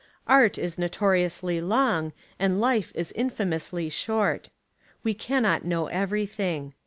[0.25, 4.49] Art is notoriously long and life is infamously short.
[5.03, 6.73] We cannot know everything.